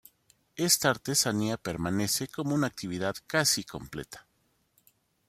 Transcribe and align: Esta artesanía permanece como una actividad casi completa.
Esta 0.55 0.89
artesanía 0.89 1.57
permanece 1.57 2.27
como 2.27 2.55
una 2.55 2.65
actividad 2.65 3.13
casi 3.27 3.63
completa. 3.63 4.25